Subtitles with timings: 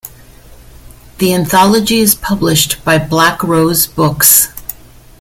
[1.19, 4.47] The anthology is published by Black Rose Books.